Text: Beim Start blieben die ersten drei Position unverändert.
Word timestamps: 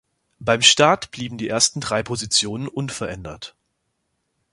Beim 0.39 0.63
Start 0.63 1.11
blieben 1.11 1.37
die 1.37 1.47
ersten 1.47 1.79
drei 1.79 2.01
Position 2.01 2.67
unverändert. 2.67 3.53